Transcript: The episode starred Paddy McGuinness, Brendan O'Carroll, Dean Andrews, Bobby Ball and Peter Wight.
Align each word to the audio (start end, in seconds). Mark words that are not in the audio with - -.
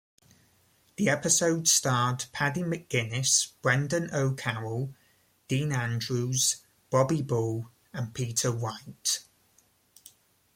The 0.95 1.09
episode 1.09 1.67
starred 1.67 2.25
Paddy 2.31 2.63
McGuinness, 2.63 3.51
Brendan 3.61 4.09
O'Carroll, 4.11 4.95
Dean 5.47 5.71
Andrews, 5.71 6.63
Bobby 6.89 7.21
Ball 7.21 7.69
and 7.93 8.11
Peter 8.11 8.51
Wight. 8.51 9.23